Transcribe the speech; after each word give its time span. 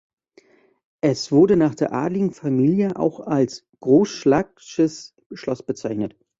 Es 1.01 1.31
wurde 1.31 1.55
nach 1.57 1.75
der 1.75 1.93
adligen 1.93 2.33
Familie 2.33 2.95
auch 2.95 3.19
als 3.19 3.67
Groschlag´sches 3.83 5.13
Schloss 5.31 5.61
bezeichnet. 5.61 6.15